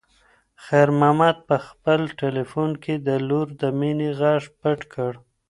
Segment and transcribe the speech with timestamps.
[0.65, 5.11] خیر محمد په خپل تلیفون کې د لور د مینې غږ پټ کړ.